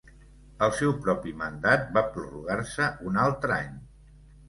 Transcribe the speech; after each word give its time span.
El 0.67 0.73
seu 0.77 0.93
propi 1.03 1.35
mandat 1.43 1.87
va 1.99 2.05
prorrogar-se 2.17 2.91
un 3.13 3.25
altre 3.29 3.59
any. 3.63 3.83